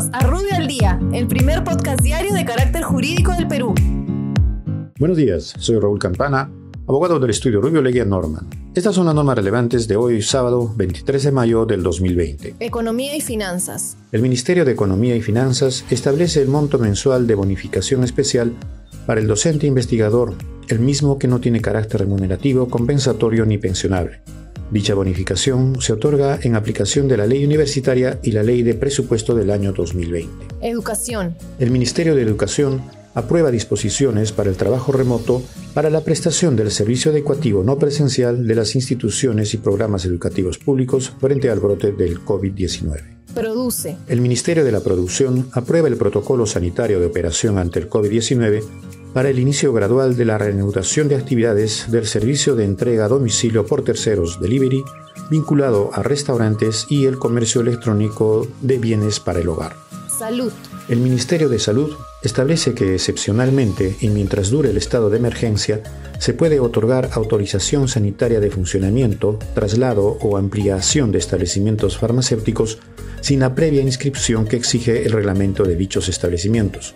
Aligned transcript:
Bienvenidos 0.00 0.10
a 0.12 0.26
Rubio 0.26 0.54
al 0.56 0.66
Día, 0.66 0.98
el 1.12 1.26
primer 1.26 1.62
podcast 1.62 2.00
diario 2.00 2.32
de 2.32 2.44
carácter 2.44 2.82
jurídico 2.82 3.32
del 3.32 3.46
Perú. 3.46 3.74
Buenos 4.98 5.18
días, 5.18 5.52
soy 5.58 5.78
Raúl 5.78 5.98
Campana, 5.98 6.50
abogado 6.88 7.18
del 7.20 7.28
estudio 7.28 7.60
Rubio 7.60 7.82
Leguía 7.82 8.06
Norman. 8.06 8.48
Estas 8.74 8.94
son 8.94 9.04
las 9.06 9.14
normas 9.14 9.36
relevantes 9.36 9.88
de 9.88 9.96
hoy, 9.96 10.22
sábado 10.22 10.72
23 10.74 11.24
de 11.24 11.32
mayo 11.32 11.66
del 11.66 11.82
2020. 11.82 12.56
Economía 12.60 13.14
y 13.14 13.20
finanzas. 13.20 13.98
El 14.10 14.22
Ministerio 14.22 14.64
de 14.64 14.72
Economía 14.72 15.16
y 15.16 15.20
Finanzas 15.20 15.84
establece 15.90 16.40
el 16.40 16.48
monto 16.48 16.78
mensual 16.78 17.26
de 17.26 17.34
bonificación 17.34 18.02
especial 18.02 18.54
para 19.06 19.20
el 19.20 19.26
docente 19.26 19.66
investigador, 19.66 20.34
el 20.68 20.78
mismo 20.78 21.18
que 21.18 21.28
no 21.28 21.40
tiene 21.40 21.60
carácter 21.60 22.00
remunerativo, 22.00 22.68
compensatorio 22.68 23.44
ni 23.44 23.58
pensionable. 23.58 24.22
Dicha 24.70 24.94
bonificación 24.94 25.80
se 25.80 25.92
otorga 25.92 26.38
en 26.42 26.54
aplicación 26.54 27.08
de 27.08 27.16
la 27.16 27.26
ley 27.26 27.44
universitaria 27.44 28.20
y 28.22 28.30
la 28.30 28.44
ley 28.44 28.62
de 28.62 28.74
presupuesto 28.74 29.34
del 29.34 29.50
año 29.50 29.72
2020. 29.72 30.46
Educación. 30.60 31.36
El 31.58 31.72
Ministerio 31.72 32.14
de 32.14 32.22
Educación 32.22 32.80
aprueba 33.14 33.50
disposiciones 33.50 34.30
para 34.30 34.48
el 34.48 34.56
trabajo 34.56 34.92
remoto 34.92 35.42
para 35.74 35.90
la 35.90 36.02
prestación 36.02 36.54
del 36.54 36.70
servicio 36.70 37.10
educativo 37.10 37.64
no 37.64 37.78
presencial 37.78 38.46
de 38.46 38.54
las 38.54 38.76
instituciones 38.76 39.54
y 39.54 39.58
programas 39.58 40.04
educativos 40.04 40.58
públicos 40.58 41.12
frente 41.18 41.50
al 41.50 41.58
brote 41.58 41.90
del 41.90 42.24
COVID-19. 42.24 43.18
Produce. 43.34 43.96
El 44.08 44.20
Ministerio 44.20 44.64
de 44.64 44.72
la 44.72 44.80
Producción 44.80 45.48
aprueba 45.52 45.88
el 45.88 45.96
protocolo 45.96 46.46
sanitario 46.46 47.00
de 47.00 47.06
operación 47.06 47.58
ante 47.58 47.80
el 47.80 47.88
COVID-19 47.88 48.62
para 49.12 49.28
el 49.28 49.38
inicio 49.38 49.72
gradual 49.72 50.16
de 50.16 50.24
la 50.24 50.38
reanudación 50.38 51.08
de 51.08 51.16
actividades 51.16 51.90
del 51.90 52.06
servicio 52.06 52.54
de 52.54 52.64
entrega 52.64 53.06
a 53.06 53.08
domicilio 53.08 53.66
por 53.66 53.82
terceros 53.82 54.40
delivery 54.40 54.84
vinculado 55.30 55.90
a 55.92 56.02
restaurantes 56.02 56.86
y 56.88 57.06
el 57.06 57.18
comercio 57.18 57.60
electrónico 57.60 58.46
de 58.60 58.78
bienes 58.78 59.20
para 59.20 59.40
el 59.40 59.48
hogar. 59.48 59.74
Salud. 60.18 60.52
El 60.88 60.98
Ministerio 61.00 61.48
de 61.48 61.58
Salud 61.58 61.96
establece 62.22 62.74
que 62.74 62.94
excepcionalmente 62.94 63.96
y 64.00 64.08
mientras 64.08 64.50
dure 64.50 64.70
el 64.70 64.76
estado 64.76 65.08
de 65.08 65.18
emergencia, 65.18 65.82
se 66.18 66.34
puede 66.34 66.60
otorgar 66.60 67.10
autorización 67.12 67.88
sanitaria 67.88 68.40
de 68.40 68.50
funcionamiento, 68.50 69.38
traslado 69.54 70.18
o 70.20 70.36
ampliación 70.36 71.12
de 71.12 71.18
establecimientos 71.18 71.96
farmacéuticos 71.96 72.78
sin 73.22 73.40
la 73.40 73.54
previa 73.54 73.82
inscripción 73.82 74.46
que 74.46 74.56
exige 74.56 75.04
el 75.06 75.12
reglamento 75.12 75.64
de 75.64 75.76
dichos 75.76 76.08
establecimientos. 76.08 76.94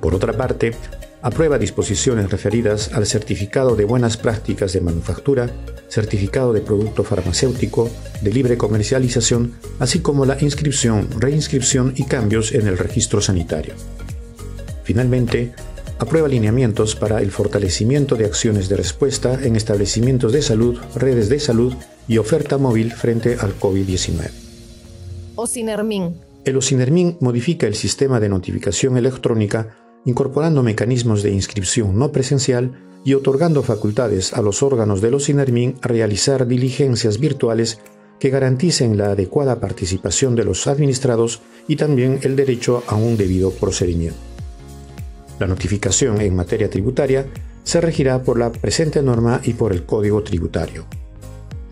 Por 0.00 0.14
otra 0.14 0.32
parte, 0.32 0.74
aprueba 1.22 1.58
disposiciones 1.58 2.30
referidas 2.30 2.92
al 2.92 3.06
certificado 3.06 3.76
de 3.76 3.84
buenas 3.84 4.16
prácticas 4.16 4.72
de 4.72 4.80
manufactura, 4.80 5.50
certificado 5.88 6.52
de 6.52 6.60
producto 6.60 7.04
farmacéutico, 7.04 7.90
de 8.20 8.32
libre 8.32 8.56
comercialización, 8.56 9.54
así 9.78 10.00
como 10.00 10.24
la 10.24 10.36
inscripción, 10.40 11.08
reinscripción 11.18 11.92
y 11.96 12.04
cambios 12.04 12.52
en 12.52 12.66
el 12.66 12.78
registro 12.78 13.20
sanitario. 13.20 13.74
Finalmente, 14.84 15.52
aprueba 15.98 16.28
lineamientos 16.28 16.96
para 16.96 17.20
el 17.20 17.30
fortalecimiento 17.30 18.16
de 18.16 18.24
acciones 18.24 18.68
de 18.68 18.76
respuesta 18.76 19.38
en 19.42 19.56
establecimientos 19.56 20.32
de 20.32 20.42
salud, 20.42 20.78
redes 20.94 21.28
de 21.28 21.38
salud 21.38 21.74
y 22.08 22.18
oferta 22.18 22.56
móvil 22.56 22.92
frente 22.92 23.36
al 23.38 23.58
COVID-19. 23.58 24.30
Ocinermin. 25.36 26.16
El 26.44 26.56
Ocinermin 26.56 27.18
modifica 27.20 27.66
el 27.66 27.74
sistema 27.74 28.18
de 28.18 28.30
notificación 28.30 28.96
electrónica 28.96 29.76
incorporando 30.04 30.62
mecanismos 30.62 31.22
de 31.22 31.30
inscripción 31.30 31.98
no 31.98 32.12
presencial 32.12 32.72
y 33.04 33.14
otorgando 33.14 33.62
facultades 33.62 34.32
a 34.32 34.42
los 34.42 34.62
órganos 34.62 35.00
de 35.00 35.10
los 35.10 35.28
INERMIN 35.28 35.76
a 35.82 35.88
realizar 35.88 36.46
diligencias 36.46 37.18
virtuales 37.18 37.78
que 38.18 38.30
garanticen 38.30 38.98
la 38.98 39.12
adecuada 39.12 39.60
participación 39.60 40.36
de 40.36 40.44
los 40.44 40.66
administrados 40.66 41.40
y 41.66 41.76
también 41.76 42.20
el 42.22 42.36
derecho 42.36 42.82
a 42.86 42.94
un 42.94 43.16
debido 43.16 43.50
procedimiento. 43.50 44.18
La 45.38 45.46
notificación 45.46 46.20
en 46.20 46.36
materia 46.36 46.68
tributaria 46.68 47.26
se 47.64 47.80
regirá 47.80 48.22
por 48.22 48.38
la 48.38 48.52
presente 48.52 49.02
norma 49.02 49.40
y 49.42 49.54
por 49.54 49.72
el 49.72 49.84
Código 49.84 50.22
Tributario. 50.22 50.84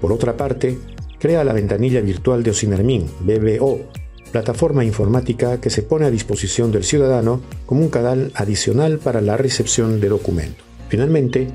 Por 0.00 0.10
otra 0.12 0.36
parte, 0.36 0.78
crea 1.18 1.44
la 1.44 1.52
ventanilla 1.52 2.00
virtual 2.00 2.42
de 2.42 2.50
OSINERMIN, 2.50 3.10
BBO, 3.20 3.80
plataforma 4.28 4.84
informática 4.84 5.60
que 5.60 5.70
se 5.70 5.82
pone 5.82 6.06
a 6.06 6.10
disposición 6.10 6.70
del 6.70 6.84
ciudadano 6.84 7.40
como 7.66 7.80
un 7.80 7.88
canal 7.88 8.30
adicional 8.34 8.98
para 8.98 9.20
la 9.20 9.36
recepción 9.36 10.00
de 10.00 10.08
documentos. 10.08 10.64
Finalmente, 10.88 11.48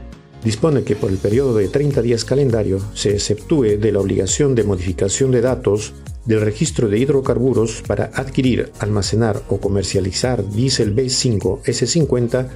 dispone 0.43 0.83
que 0.83 0.95
por 0.95 1.09
el 1.09 1.17
periodo 1.17 1.55
de 1.55 1.69
30 1.69 2.01
días 2.01 2.25
calendario 2.25 2.79
se 2.93 3.11
exceptúe 3.11 3.77
de 3.77 3.91
la 3.91 3.99
obligación 3.99 4.55
de 4.55 4.63
modificación 4.63 5.31
de 5.31 5.41
datos 5.41 5.93
del 6.25 6.41
registro 6.41 6.87
de 6.87 6.99
hidrocarburos 6.99 7.83
para 7.85 8.11
adquirir, 8.13 8.71
almacenar 8.79 9.41
o 9.49 9.59
comercializar 9.59 10.47
diésel 10.49 10.95
B5 10.95 11.63
S50 11.63 12.49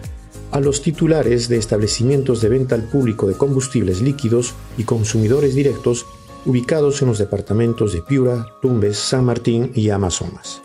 a 0.51 0.59
los 0.59 0.81
titulares 0.81 1.50
de 1.50 1.57
establecimientos 1.57 2.41
de 2.41 2.50
venta 2.50 2.75
al 2.75 2.83
público 2.83 3.27
de 3.27 3.33
combustibles 3.33 4.01
líquidos 4.01 4.53
y 4.77 4.83
consumidores 4.83 5.56
directos 5.56 6.06
ubicados 6.46 7.02
en 7.02 7.09
los 7.09 7.18
departamentos 7.18 7.94
de 7.94 8.02
Piura, 8.02 8.48
Tumbes, 8.62 8.98
San 8.98 9.25
Martín 9.25 9.72
y 9.75 9.90
Amazonas. 9.90 10.62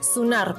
SUNARP. 0.00 0.56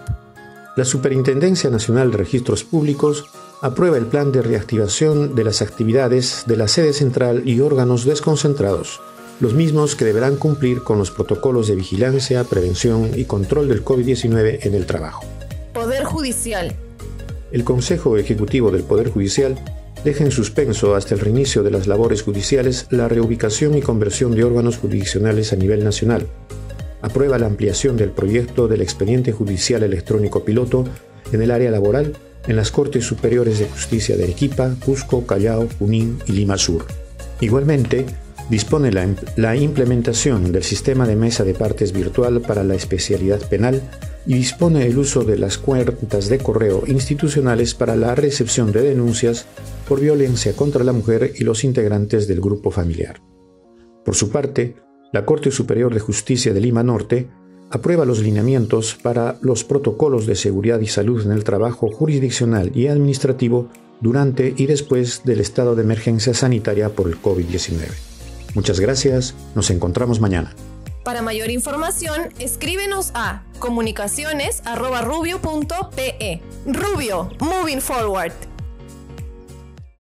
La 0.78 0.86
Superintendencia 0.86 1.70
Nacional 1.70 2.12
de 2.12 2.18
Registros 2.18 2.64
Públicos 2.64 3.26
aprueba 3.62 3.98
el 3.98 4.06
plan 4.06 4.32
de 4.32 4.42
reactivación 4.42 5.36
de 5.36 5.44
las 5.44 5.62
actividades 5.62 6.44
de 6.48 6.58
la 6.58 6.68
sede 6.68 6.94
central 6.94 7.44
y 7.48 7.60
órganos 7.60 8.06
desconcentrados, 8.06 9.02
los 9.40 9.54
mismos 9.54 9.96
que 9.96 10.06
deberán 10.06 10.38
cumplir 10.38 10.84
con 10.84 10.98
los 10.98 11.12
protocolos 11.12 11.68
de 11.68 11.76
vigilancia, 11.76 12.44
prevención 12.44 13.12
y 13.16 13.26
control 13.26 13.68
del 13.68 13.84
COVID-19 13.84 14.60
en 14.62 14.74
el 14.74 14.86
trabajo. 14.86 15.26
Poder 15.74 16.04
Judicial. 16.04 16.76
El 17.52 17.64
Consejo 17.64 18.18
Ejecutivo 18.18 18.72
del 18.72 18.84
Poder 18.84 19.10
Judicial 19.10 19.58
deja 20.04 20.24
en 20.24 20.32
suspenso 20.32 20.96
hasta 20.96 21.14
el 21.14 21.20
reinicio 21.20 21.64
de 21.64 21.72
las 21.72 21.88
labores 21.88 22.24
judiciales 22.24 22.88
la 22.90 23.08
reubicación 23.08 23.78
y 23.78 23.82
conversión 23.82 24.36
de 24.36 24.44
órganos 24.44 24.78
jurisdiccionales 24.78 25.54
a 25.54 25.56
nivel 25.56 25.84
nacional. 25.84 26.28
Aprueba 27.02 27.38
la 27.38 27.48
ampliación 27.48 27.98
del 27.98 28.12
proyecto 28.12 28.68
del 28.68 28.82
expediente 28.82 29.32
judicial 29.32 29.84
electrónico 29.84 30.44
piloto 30.44 30.86
en 31.32 31.42
el 31.42 31.52
área 31.52 31.72
laboral 31.72 32.14
en 32.48 32.56
las 32.56 32.72
Cortes 32.72 33.06
Superiores 33.06 33.60
de 33.60 33.66
Justicia 33.66 34.18
de 34.18 34.24
Arequipa, 34.24 34.76
Cusco, 34.84 35.26
Callao, 35.26 35.68
Junín 35.80 36.20
y 36.26 36.34
Lima 36.34 36.58
Sur. 36.58 36.86
Igualmente, 37.40 38.06
dispone 38.52 38.92
la, 38.92 39.56
implementación 39.56 40.52
del 40.52 40.64
sistema 40.64 41.08
de 41.08 41.16
mesa 41.16 41.46
de 41.46 41.54
partes 41.54 41.94
virtual 41.94 42.42
para 42.42 42.66
la 42.66 42.76
especialidad 42.76 43.40
penal 43.48 43.82
y 44.28 44.34
dispone 44.34 44.86
el 44.86 44.98
uso 44.98 45.24
de 45.24 45.38
las 45.38 45.58
cuentas 45.58 46.28
de 46.28 46.38
correo 46.38 46.84
institucionales 46.86 47.74
para 47.74 47.96
la 47.96 48.14
recepción 48.14 48.74
de 48.74 48.82
denuncias 48.82 49.46
por 49.88 50.02
violencia 50.02 50.54
contra 50.54 50.84
la 50.84 50.92
mujer 50.92 51.32
y 51.34 51.46
los 51.46 51.64
integrantes 51.64 52.28
del 52.28 52.42
grupo 52.42 52.72
familiar. 52.72 53.22
Por 54.04 54.16
su 54.16 54.30
parte, 54.30 54.76
la 55.14 55.26
Corte 55.26 55.50
Superior 55.50 55.94
de 55.94 56.02
Justicia 56.02 56.54
de 56.54 56.60
Lima 56.60 56.84
Norte 56.84 57.30
aprueba 57.70 58.04
los 58.04 58.20
lineamientos 58.20 58.98
para 59.02 59.38
los 59.42 59.64
protocolos 59.64 60.26
de 60.26 60.36
seguridad 60.36 60.82
y 60.82 60.88
salud 60.88 61.26
en 61.26 61.32
el 61.32 61.46
trabajo 61.46 61.90
jurisdiccional 61.90 62.76
y 62.76 62.88
administrativo 62.88 63.70
durante 64.02 64.54
y 64.58 64.66
después 64.66 65.22
del 65.24 65.40
estado 65.40 65.74
de 65.74 65.84
emergencia 65.84 66.34
sanitaria 66.34 66.90
por 66.90 67.08
el 67.08 67.22
COVID-19. 67.22 68.11
Muchas 68.54 68.80
gracias, 68.80 69.34
nos 69.56 69.70
encontramos 69.70 70.20
mañana. 70.20 70.54
Para 71.04 71.22
mayor 71.22 71.50
información, 71.50 72.34
escríbenos 72.38 73.12
a 73.16 73.44
comunicaciones.rubio.pe. 73.60 76.42
Rubio, 76.68 77.30
moving 77.40 77.82
forward. 77.82 78.34